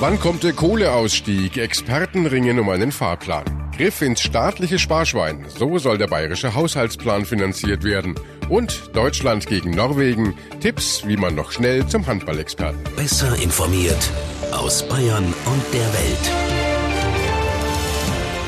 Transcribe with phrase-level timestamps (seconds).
[0.00, 1.58] Wann kommt der Kohleausstieg?
[1.58, 3.44] Experten ringen um einen Fahrplan.
[3.76, 5.44] Griff ins staatliche Sparschwein.
[5.46, 8.14] So soll der bayerische Haushaltsplan finanziert werden.
[8.48, 10.38] Und Deutschland gegen Norwegen.
[10.60, 12.80] Tipps, wie man noch schnell zum Handballexperten.
[12.96, 14.10] Besser informiert
[14.52, 16.30] aus Bayern und der Welt.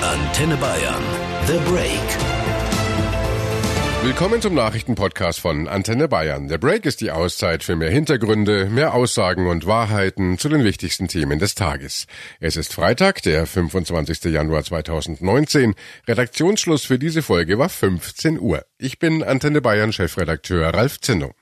[0.01, 1.03] Antenne Bayern.
[1.47, 2.32] The Break.
[4.03, 6.49] Willkommen zum Nachrichtenpodcast von Antenne Bayern.
[6.49, 11.07] Der Break ist die Auszeit für mehr Hintergründe, mehr Aussagen und Wahrheiten zu den wichtigsten
[11.07, 12.09] Themen des Tages.
[12.41, 14.25] Es ist Freitag, der 25.
[14.25, 15.75] Januar 2019.
[16.09, 18.65] Redaktionsschluss für diese Folge war 15 Uhr.
[18.77, 21.33] Ich bin Antenne Bayern Chefredakteur Ralf Zinno.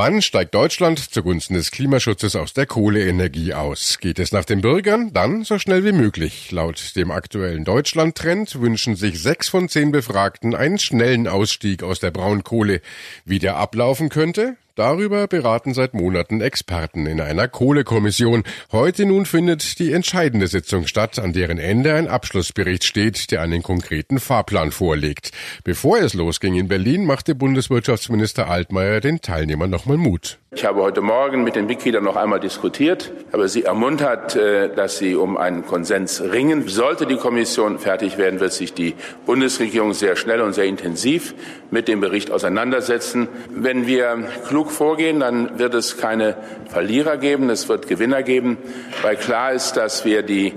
[0.00, 3.98] Wann steigt Deutschland zugunsten des Klimaschutzes aus der Kohleenergie aus?
[3.98, 5.12] Geht es nach den Bürgern?
[5.12, 6.52] Dann so schnell wie möglich.
[6.52, 12.12] Laut dem aktuellen Deutschland-Trend wünschen sich sechs von zehn Befragten einen schnellen Ausstieg aus der
[12.12, 12.80] Braunkohle.
[13.24, 14.56] Wie der ablaufen könnte?
[14.78, 18.44] Darüber beraten seit Monaten Experten in einer Kohlekommission.
[18.70, 23.64] Heute nun findet die entscheidende Sitzung statt, an deren Ende ein Abschlussbericht steht, der einen
[23.64, 25.32] konkreten Fahrplan vorlegt.
[25.64, 30.38] Bevor es losging in Berlin, machte Bundeswirtschaftsminister Altmaier den Teilnehmern nochmal Mut.
[30.50, 34.96] Ich habe heute Morgen mit den Mitgliedern noch einmal diskutiert, habe sie ermuntert, äh, dass
[34.96, 36.66] sie um einen Konsens ringen.
[36.68, 38.94] Sollte die Kommission fertig werden, wird sich die
[39.26, 41.34] Bundesregierung sehr schnell und sehr intensiv
[41.70, 43.28] mit dem Bericht auseinandersetzen.
[43.50, 46.36] Wenn wir klug vorgehen, dann wird es keine
[46.68, 48.58] Verlierer geben, es wird Gewinner geben,
[49.02, 50.52] weil klar ist, dass wir die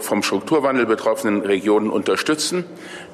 [0.00, 2.64] vom Strukturwandel betroffenen Regionen unterstützen,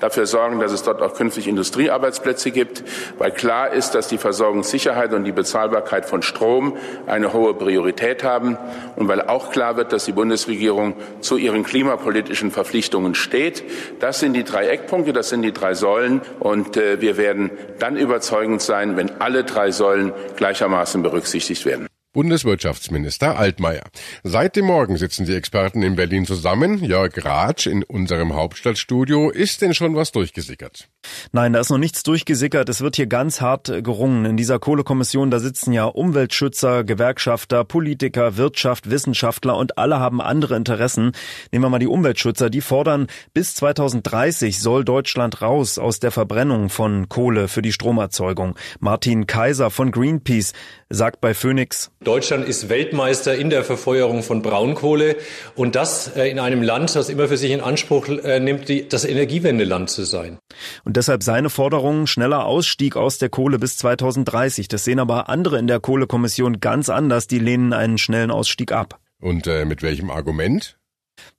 [0.00, 2.82] dafür sorgen, dass es dort auch künftig Industriearbeitsplätze gibt,
[3.18, 8.58] weil klar ist, dass die Versorgungssicherheit und die Bezahlbarkeit von Strom eine hohe Priorität haben
[8.96, 13.64] und weil auch klar wird, dass die Bundesregierung zu ihren klimapolitischen Verpflichtungen steht.
[14.00, 17.96] Das sind die drei Eckpunkte, das sind die drei Säulen und äh, wir werden dann
[17.96, 20.12] überzeugend sein, wenn alle drei Säulen
[20.42, 21.86] gleichermaßen berücksichtigt werden.
[22.12, 23.84] Bundeswirtschaftsminister Altmaier.
[24.22, 26.84] Seit dem Morgen sitzen die Experten in Berlin zusammen.
[26.84, 29.30] Jörg Ratsch in unserem Hauptstadtstudio.
[29.30, 30.88] Ist denn schon was durchgesickert?
[31.32, 32.68] Nein, da ist noch nichts durchgesickert.
[32.68, 34.26] Es wird hier ganz hart gerungen.
[34.26, 40.54] In dieser Kohlekommission, da sitzen ja Umweltschützer, Gewerkschafter, Politiker, Wirtschaft, Wissenschaftler und alle haben andere
[40.56, 41.12] Interessen.
[41.50, 42.50] Nehmen wir mal die Umweltschützer.
[42.50, 48.56] Die fordern, bis 2030 soll Deutschland raus aus der Verbrennung von Kohle für die Stromerzeugung.
[48.80, 50.52] Martin Kaiser von Greenpeace
[50.90, 55.16] sagt bei Phoenix, Deutschland ist Weltmeister in der Verfeuerung von Braunkohle
[55.54, 59.04] und das äh, in einem Land, das immer für sich in Anspruch äh, nimmt, das
[59.04, 60.38] Energiewendeland zu sein.
[60.84, 64.68] Und deshalb seine Forderung schneller Ausstieg aus der Kohle bis 2030.
[64.68, 67.26] Das sehen aber andere in der Kohlekommission ganz anders.
[67.26, 68.98] Die lehnen einen schnellen Ausstieg ab.
[69.20, 70.76] Und äh, mit welchem Argument?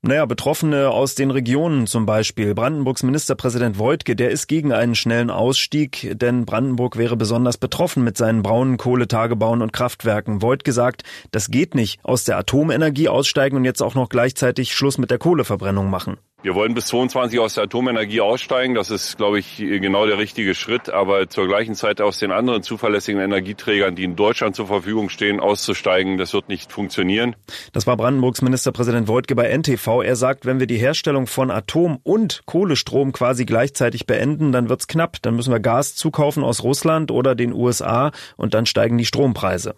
[0.01, 2.53] Naja, Betroffene aus den Regionen zum Beispiel.
[2.53, 8.17] Brandenburgs Ministerpräsident Voigtke, der ist gegen einen schnellen Ausstieg, denn Brandenburg wäre besonders betroffen mit
[8.17, 10.41] seinen braunen Kohletagebauen und Kraftwerken.
[10.41, 14.97] Voigtke sagt, das geht nicht, aus der Atomenergie aussteigen und jetzt auch noch gleichzeitig Schluss
[14.97, 16.17] mit der Kohleverbrennung machen.
[16.43, 18.75] Wir wollen bis 22 aus der Atomenergie aussteigen.
[18.75, 20.89] Das ist, glaube ich, genau der richtige Schritt.
[20.89, 25.39] Aber zur gleichen Zeit aus den anderen zuverlässigen Energieträgern, die in Deutschland zur Verfügung stehen,
[25.39, 27.37] auszusteigen, das wird nicht funktionieren.
[27.71, 30.01] Das war Brandenburgs Ministerpräsident Voigtke bei NTV.
[30.03, 34.87] Er sagt, wenn wir die Herstellung von Atom- und Kohlestrom quasi gleichzeitig beenden, dann wird's
[34.87, 35.21] knapp.
[35.21, 39.75] Dann müssen wir Gas zukaufen aus Russland oder den USA und dann steigen die Strompreise.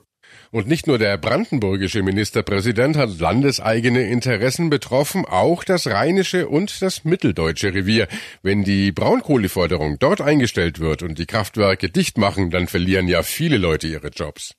[0.52, 7.04] Und nicht nur der brandenburgische Ministerpräsident hat landeseigene Interessen betroffen, auch das rheinische und das
[7.04, 8.08] mitteldeutsche Revier.
[8.42, 13.58] Wenn die Braunkohleförderung dort eingestellt wird und die Kraftwerke dicht machen, dann verlieren ja viele
[13.58, 14.56] Leute ihre Jobs.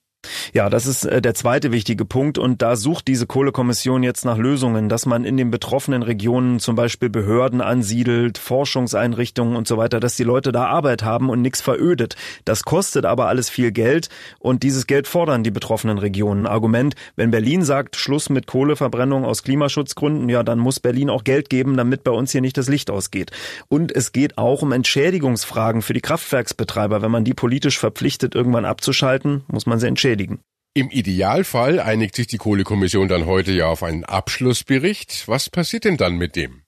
[0.56, 4.39] Ja, das ist äh, der zweite wichtige Punkt und da sucht diese Kohlekommission jetzt nach
[4.39, 10.00] Lösungen, dass man in den betroffenen Regionen zum Beispiel Behörden ansiedelt, Forschungseinrichtungen und so weiter,
[10.00, 12.16] dass die Leute da Arbeit haben und nichts verödet.
[12.47, 14.09] Das kostet aber alles viel Geld
[14.39, 16.47] und dieses Geld fordern die betroffenen Regionen.
[16.47, 21.50] Argument, wenn Berlin sagt, Schluss mit Kohleverbrennung aus Klimaschutzgründen, ja, dann muss Berlin auch Geld
[21.50, 23.31] geben, damit bei uns hier nicht das Licht ausgeht.
[23.69, 27.03] Und es geht auch um Entschädigungsfragen für die Kraftwerksbetreiber.
[27.03, 30.41] Wenn man die politisch verpflichtet, irgendwann abzuschalten, muss man sie entschädigen.
[30.76, 35.27] Im Idealfall einigt sich die Kohlekommission dann heute ja auf einen Abschlussbericht.
[35.27, 36.65] Was passiert denn dann mit dem?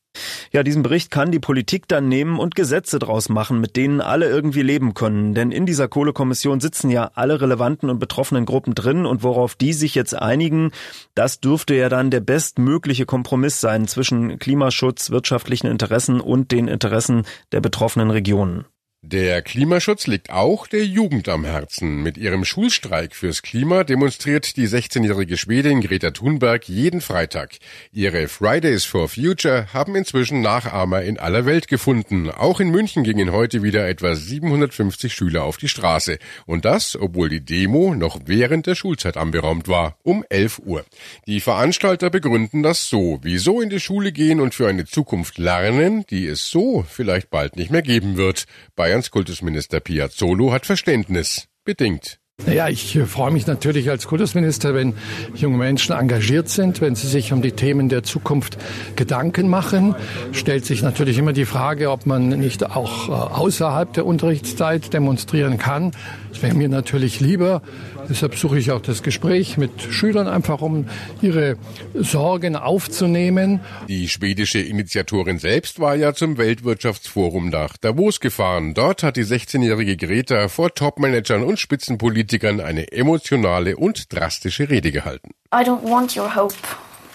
[0.51, 4.27] Ja, diesen Bericht kann die Politik dann nehmen und Gesetze draus machen, mit denen alle
[4.27, 5.35] irgendwie leben können.
[5.35, 9.75] Denn in dieser Kohlekommission sitzen ja alle relevanten und betroffenen Gruppen drin und worauf die
[9.75, 10.71] sich jetzt einigen,
[11.15, 17.25] das dürfte ja dann der bestmögliche Kompromiss sein zwischen Klimaschutz, wirtschaftlichen Interessen und den Interessen
[17.53, 18.65] der betroffenen Regionen.
[19.03, 22.03] Der Klimaschutz liegt auch der Jugend am Herzen.
[22.03, 27.59] Mit ihrem Schulstreik fürs Klima demonstriert die 16-jährige Schwedin Greta Thunberg jeden Freitag.
[27.93, 32.29] Ihre Fridays for Future haben inzwischen Nachahmer in aller Welt gefunden.
[32.29, 36.19] Auch in München gingen heute wieder etwa 750 Schüler auf die Straße.
[36.45, 40.85] Und das, obwohl die Demo noch während der Schulzeit anberaumt war, um 11 Uhr.
[41.29, 43.21] Die Veranstalter begründen das so.
[43.23, 47.55] Wieso in die Schule gehen und für eine Zukunft lernen, die es so vielleicht bald
[47.55, 48.47] nicht mehr geben wird.
[48.75, 51.47] Bei Bayerns Kultusminister Piazzolo hat Verständnis.
[51.63, 52.19] Bedingt.
[52.47, 54.95] Naja, ich äh, freue mich natürlich als Kultusminister, wenn
[55.35, 58.59] junge Menschen engagiert sind, wenn sie sich um die Themen der Zukunft
[58.95, 59.97] Gedanken machen.
[60.31, 65.59] Stellt sich natürlich immer die Frage, ob man nicht auch äh, außerhalb der Unterrichtszeit demonstrieren
[65.59, 65.91] kann.
[66.31, 67.61] Das wäre mir natürlich lieber.
[68.09, 70.87] Deshalb suche ich auch das Gespräch mit Schülern einfach, um
[71.21, 71.57] ihre
[71.95, 73.61] Sorgen aufzunehmen.
[73.89, 78.75] Die schwedische Initiatorin selbst war ja zum Weltwirtschaftsforum nach Davos gefahren.
[78.75, 82.28] Dort hat die 16-jährige Greta vor Topmanagern und Spitzenpolitikern
[82.61, 85.31] eine emotionale und drastische Rede gehalten.
[85.53, 86.55] I don't want your hope.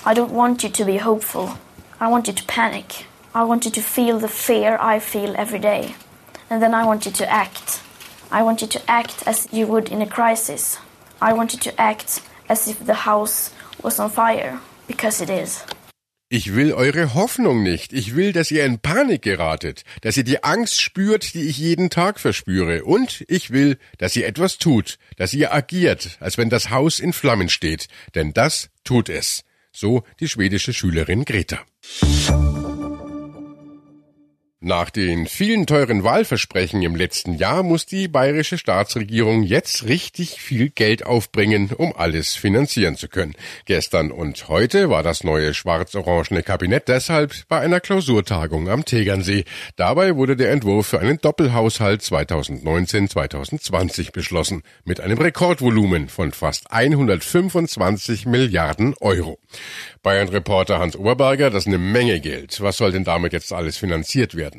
[0.05, 1.57] I don't want you to be hopeful.
[1.99, 3.05] I want you to panic.
[3.33, 5.95] I want you to feel the fear I feel every day.
[6.49, 7.81] And then I want you to act.
[8.31, 10.77] I want you to act as you would in a crisis.
[11.21, 13.51] I want you to act as if the house
[13.81, 15.63] was on fire, because it is.
[16.29, 17.93] Ich will eure Hoffnung nicht.
[17.93, 21.89] Ich will, dass ihr in Panik geratet, dass ihr die Angst spürt, die ich jeden
[21.89, 22.83] Tag verspüre.
[22.85, 27.13] Und ich will, dass ihr etwas tut, dass ihr agiert, als wenn das Haus in
[27.13, 27.87] Flammen steht.
[28.15, 29.43] Denn das tut es.
[29.71, 31.59] So die schwedische Schülerin Greta.
[34.65, 40.69] Nach den vielen teuren Wahlversprechen im letzten Jahr muss die bayerische Staatsregierung jetzt richtig viel
[40.69, 43.35] Geld aufbringen, um alles finanzieren zu können.
[43.65, 49.43] Gestern und heute war das neue schwarz-orangene Kabinett deshalb bei einer Klausurtagung am Tegernsee.
[49.75, 58.27] Dabei wurde der Entwurf für einen Doppelhaushalt 2019-2020 beschlossen, mit einem Rekordvolumen von fast 125
[58.27, 59.39] Milliarden Euro.
[60.03, 62.61] Bayern-Reporter Hans Oberberger, das ist eine Menge Geld.
[62.61, 64.52] Was soll denn damit jetzt alles finanziert werden?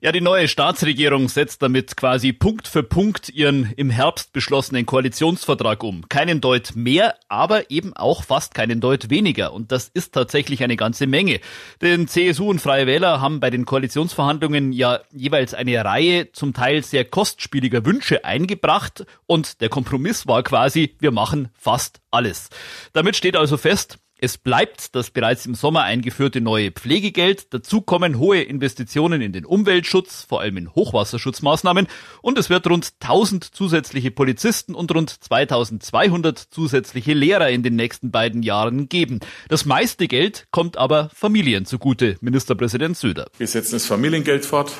[0.00, 5.82] Ja, die neue Staatsregierung setzt damit quasi Punkt für Punkt ihren im Herbst beschlossenen Koalitionsvertrag
[5.84, 6.08] um.
[6.08, 9.52] Keinen Deut mehr, aber eben auch fast keinen Deut weniger.
[9.52, 11.40] Und das ist tatsächlich eine ganze Menge.
[11.80, 16.82] Denn CSU und Freie Wähler haben bei den Koalitionsverhandlungen ja jeweils eine Reihe zum Teil
[16.82, 19.06] sehr kostspieliger Wünsche eingebracht.
[19.26, 22.50] Und der Kompromiss war quasi, wir machen fast alles.
[22.92, 27.52] Damit steht also fest, es bleibt das bereits im Sommer eingeführte neue Pflegegeld.
[27.52, 31.88] Dazu kommen hohe Investitionen in den Umweltschutz, vor allem in Hochwasserschutzmaßnahmen.
[32.20, 38.12] Und es wird rund 1000 zusätzliche Polizisten und rund 2200 zusätzliche Lehrer in den nächsten
[38.12, 39.18] beiden Jahren geben.
[39.48, 43.26] Das meiste Geld kommt aber Familien zugute, Ministerpräsident Söder.
[43.38, 44.70] Wir setzen das Familiengeld fort.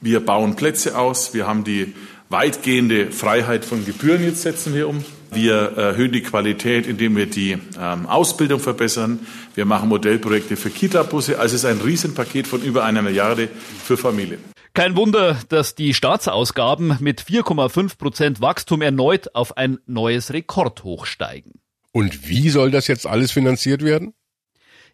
[0.00, 1.34] Wir bauen Plätze aus.
[1.34, 1.92] Wir haben die
[2.30, 5.04] weitgehende Freiheit von Gebühren jetzt setzen wir um.
[5.32, 9.20] Wir erhöhen die Qualität, indem wir die ähm, Ausbildung verbessern.
[9.54, 11.38] Wir machen Modellprojekte für Kita-Busse.
[11.38, 13.48] Also es ist ein Riesenpaket von über einer Milliarde
[13.82, 14.38] für Familien.
[14.74, 21.60] Kein Wunder, dass die Staatsausgaben mit 4,5 Prozent Wachstum erneut auf ein neues Rekordhoch steigen.
[21.92, 24.12] Und wie soll das jetzt alles finanziert werden?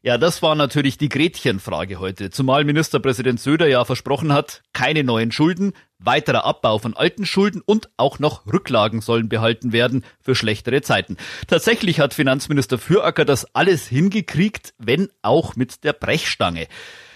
[0.05, 5.31] Ja, das war natürlich die Gretchenfrage heute, zumal Ministerpräsident Söder ja versprochen hat, keine neuen
[5.31, 10.83] Schulden, weiterer Abbau von alten Schulden und auch noch Rücklagen sollen behalten werden für schlechtere
[10.83, 11.19] Zeiten.
[11.47, 16.67] Tatsächlich hat Finanzminister Füracker das alles hingekriegt, wenn auch mit der Brechstange.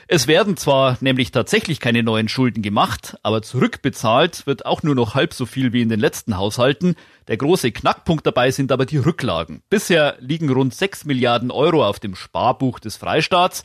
[0.08, 5.16] Es werden zwar nämlich tatsächlich keine neuen Schulden gemacht, aber zurückbezahlt wird auch nur noch
[5.16, 6.94] halb so viel wie in den letzten Haushalten.
[7.26, 9.62] Der große Knackpunkt dabei sind aber die Rücklagen.
[9.68, 13.64] Bisher liegen rund 6 Milliarden Euro auf dem Sparbuch des Freistaats.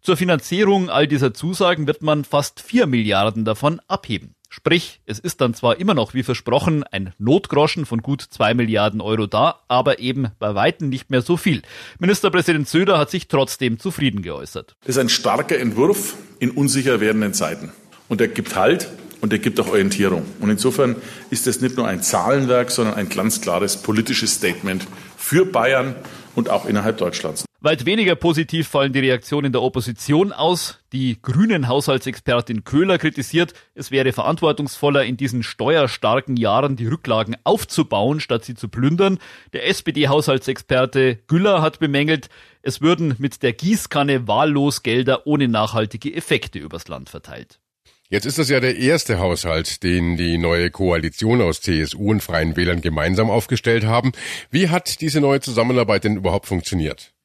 [0.00, 4.34] Zur Finanzierung all dieser Zusagen wird man fast 4 Milliarden davon abheben.
[4.56, 9.02] Sprich, es ist dann zwar immer noch wie versprochen ein Notgroschen von gut zwei Milliarden
[9.02, 11.60] Euro da, aber eben bei weitem nicht mehr so viel.
[11.98, 14.74] Ministerpräsident Söder hat sich trotzdem zufrieden geäußert.
[14.80, 17.70] Das ist ein starker Entwurf in unsicher werdenden Zeiten.
[18.08, 18.88] Und er gibt Halt
[19.20, 20.24] und er gibt auch Orientierung.
[20.40, 20.96] Und insofern
[21.28, 24.86] ist das nicht nur ein Zahlenwerk, sondern ein ganz klares politisches Statement
[25.18, 25.96] für Bayern
[26.36, 27.44] und auch innerhalb Deutschlands.
[27.60, 30.78] Weit weniger positiv fallen die Reaktionen der Opposition aus.
[30.92, 38.20] Die grünen Haushaltsexpertin Köhler kritisiert, es wäre verantwortungsvoller, in diesen steuerstarken Jahren die Rücklagen aufzubauen,
[38.20, 39.18] statt sie zu plündern.
[39.52, 42.28] Der SPD-Haushaltsexperte Güller hat bemängelt,
[42.62, 47.58] es würden mit der Gießkanne wahllos Gelder ohne nachhaltige Effekte übers Land verteilt.
[48.08, 52.56] Jetzt ist das ja der erste Haushalt, den die neue Koalition aus CSU und Freien
[52.56, 54.12] Wählern gemeinsam aufgestellt haben.
[54.48, 57.15] Wie hat diese neue Zusammenarbeit denn überhaupt funktioniert?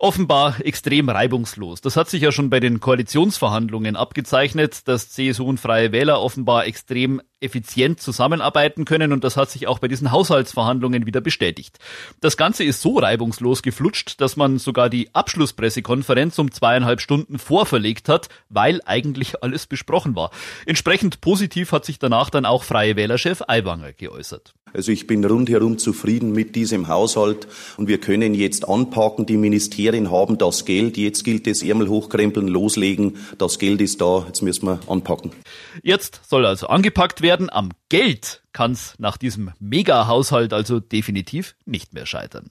[0.00, 1.80] Offenbar extrem reibungslos.
[1.80, 6.66] Das hat sich ja schon bei den Koalitionsverhandlungen abgezeichnet, dass CSU und Freie Wähler offenbar
[6.66, 11.78] extrem effizient zusammenarbeiten können und das hat sich auch bei diesen Haushaltsverhandlungen wieder bestätigt.
[12.20, 18.08] Das Ganze ist so reibungslos geflutscht, dass man sogar die Abschlusspressekonferenz um zweieinhalb Stunden vorverlegt
[18.08, 20.30] hat, weil eigentlich alles besprochen war.
[20.66, 24.54] Entsprechend positiv hat sich danach dann auch Freie Wählerchef Aiwanger geäußert.
[24.72, 29.26] Also ich bin rundherum zufrieden mit diesem Haushalt und wir können jetzt anpacken.
[29.26, 30.96] Die Ministerien haben das Geld.
[30.96, 33.16] Jetzt gilt es Ärmel hochkrempeln, loslegen.
[33.38, 34.24] Das Geld ist da.
[34.26, 35.32] Jetzt müssen wir anpacken.
[35.82, 37.50] Jetzt soll also angepackt werden.
[37.50, 42.50] Am Geld kann es nach diesem Mega-Haushalt also definitiv nicht mehr scheitern.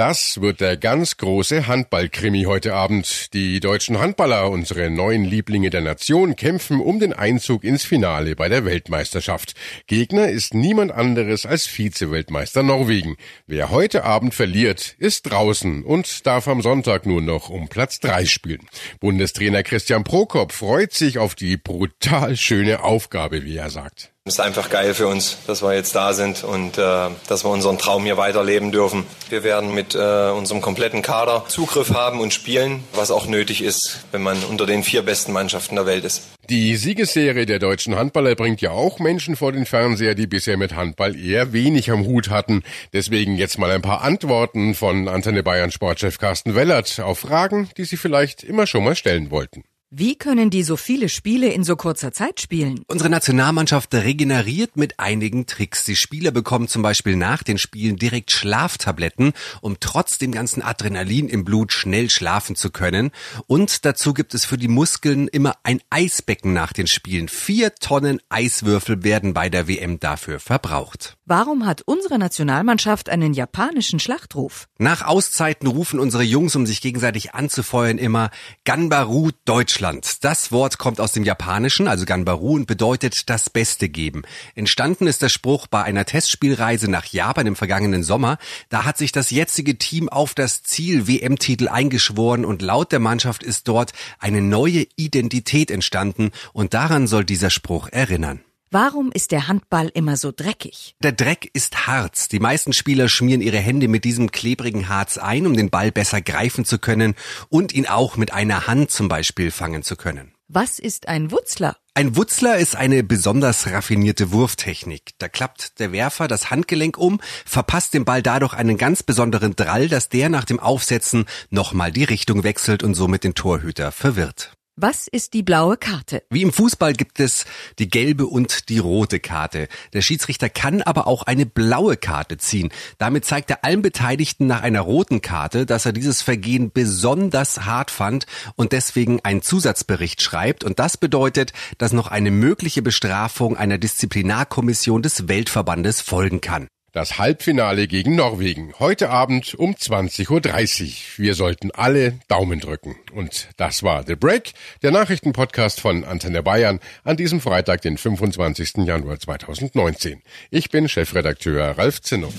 [0.00, 3.34] Das wird der ganz große Handballkrimi heute Abend.
[3.34, 8.48] Die deutschen Handballer, unsere neuen Lieblinge der Nation, kämpfen um den Einzug ins Finale bei
[8.48, 9.52] der Weltmeisterschaft.
[9.88, 13.18] Gegner ist niemand anderes als Vize-Weltmeister Norwegen.
[13.46, 18.24] Wer heute Abend verliert, ist draußen und darf am Sonntag nur noch um Platz drei
[18.24, 18.66] spielen.
[19.00, 24.14] Bundestrainer Christian Prokop freut sich auf die brutal schöne Aufgabe, wie er sagt.
[24.30, 27.50] Es ist einfach geil für uns, dass wir jetzt da sind und äh, dass wir
[27.50, 29.04] unseren Traum hier weiterleben dürfen.
[29.28, 34.04] Wir werden mit äh, unserem kompletten Kader Zugriff haben und spielen, was auch nötig ist,
[34.12, 36.28] wenn man unter den vier besten Mannschaften der Welt ist.
[36.48, 40.76] Die Siegesserie der deutschen Handballer bringt ja auch Menschen vor den Fernseher, die bisher mit
[40.76, 42.62] Handball eher wenig am Hut hatten.
[42.92, 47.84] Deswegen jetzt mal ein paar Antworten von Antenne Bayern Sportchef Carsten Wellert auf Fragen, die
[47.84, 49.64] Sie vielleicht immer schon mal stellen wollten.
[49.92, 52.84] Wie können die so viele Spiele in so kurzer Zeit spielen?
[52.86, 55.82] Unsere Nationalmannschaft regeneriert mit einigen Tricks.
[55.82, 61.28] Die Spieler bekommen zum Beispiel nach den Spielen direkt Schlaftabletten, um trotz dem ganzen Adrenalin
[61.28, 63.10] im Blut schnell schlafen zu können.
[63.48, 67.26] Und dazu gibt es für die Muskeln immer ein Eisbecken nach den Spielen.
[67.26, 71.16] Vier Tonnen Eiswürfel werden bei der WM dafür verbraucht.
[71.26, 74.68] Warum hat unsere Nationalmannschaft einen japanischen Schlachtruf?
[74.78, 78.30] Nach Auszeiten rufen unsere Jungs, um sich gegenseitig anzufeuern, immer
[78.64, 79.79] Ganbaru Deutschland.
[79.80, 80.24] Deutschland.
[80.24, 84.24] Das Wort kommt aus dem Japanischen, also Ganbaru, und bedeutet das Beste geben.
[84.54, 88.36] Entstanden ist der Spruch bei einer Testspielreise nach Japan im vergangenen Sommer.
[88.68, 93.42] Da hat sich das jetzige Team auf das Ziel WM-Titel eingeschworen und laut der Mannschaft
[93.42, 98.40] ist dort eine neue Identität entstanden und daran soll dieser Spruch erinnern.
[98.72, 100.94] Warum ist der Handball immer so dreckig?
[101.02, 102.28] Der Dreck ist Harz.
[102.28, 106.20] Die meisten Spieler schmieren ihre Hände mit diesem klebrigen Harz ein, um den Ball besser
[106.20, 107.16] greifen zu können
[107.48, 110.34] und ihn auch mit einer Hand zum Beispiel fangen zu können.
[110.46, 111.78] Was ist ein Wutzler?
[111.94, 115.14] Ein Wutzler ist eine besonders raffinierte Wurftechnik.
[115.18, 119.88] Da klappt der Werfer das Handgelenk um, verpasst dem Ball dadurch einen ganz besonderen Drall,
[119.88, 124.52] dass der nach dem Aufsetzen nochmal die Richtung wechselt und somit den Torhüter verwirrt.
[124.82, 126.22] Was ist die blaue Karte?
[126.30, 127.44] Wie im Fußball gibt es
[127.78, 129.68] die gelbe und die rote Karte.
[129.92, 132.70] Der Schiedsrichter kann aber auch eine blaue Karte ziehen.
[132.96, 137.90] Damit zeigt er allen Beteiligten nach einer roten Karte, dass er dieses Vergehen besonders hart
[137.90, 138.24] fand
[138.56, 140.64] und deswegen einen Zusatzbericht schreibt.
[140.64, 146.68] Und das bedeutet, dass noch eine mögliche Bestrafung einer Disziplinarkommission des Weltverbandes folgen kann.
[146.92, 148.74] Das Halbfinale gegen Norwegen.
[148.80, 150.90] Heute Abend um 20.30 Uhr.
[151.18, 152.96] Wir sollten alle Daumen drücken.
[153.14, 158.78] Und das war The Break, der Nachrichtenpodcast von Antenne Bayern an diesem Freitag, den 25.
[158.78, 160.20] Januar 2019.
[160.50, 162.32] Ich bin Chefredakteur Ralf Zinno.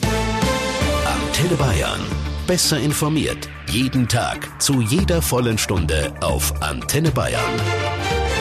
[1.06, 2.02] Antenne Bayern.
[2.46, 3.48] Besser informiert.
[3.70, 4.62] Jeden Tag.
[4.62, 7.58] Zu jeder vollen Stunde auf Antenne Bayern.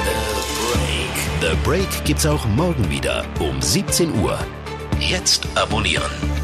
[0.05, 1.53] The Break.
[1.53, 4.37] The Break gibt's auch morgen wieder um 17 Uhr.
[5.01, 6.40] Jetzt abonnieren.